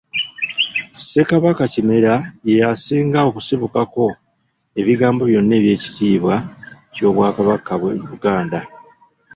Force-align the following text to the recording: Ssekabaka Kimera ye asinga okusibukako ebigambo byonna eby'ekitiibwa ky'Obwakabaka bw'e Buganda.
Ssekabaka 0.93 1.63
Kimera 1.73 2.15
ye 2.49 2.55
asinga 2.73 3.19
okusibukako 3.29 4.05
ebigambo 4.79 5.21
byonna 5.29 5.53
eby'ekitiibwa 5.59 6.35
ky'Obwakabaka 6.93 7.73
bw'e 7.79 7.95
Buganda. 8.09 8.59